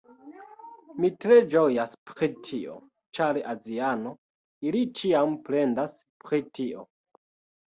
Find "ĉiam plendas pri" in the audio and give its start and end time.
5.03-6.43